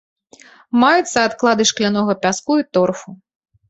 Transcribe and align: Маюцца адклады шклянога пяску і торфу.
Маюцца 0.85 1.27
адклады 1.29 1.69
шклянога 1.73 2.13
пяску 2.27 2.51
і 2.65 2.71
торфу. 2.77 3.09